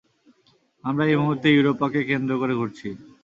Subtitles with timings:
[0.83, 2.87] আমরা এই মূহুর্তে ইউরোপা কে কেন্দ্র করে ঘুরছি।